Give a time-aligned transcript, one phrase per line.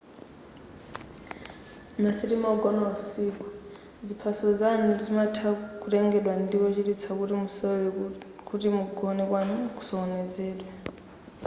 [2.03, 3.45] masitima ogona usiku
[4.07, 5.49] ziphaso zoyendera zimatha
[5.81, 7.89] kutengedwa ndi wochititsa kuti musalore
[8.47, 10.69] kuti kugona kwanu kusokonezedwe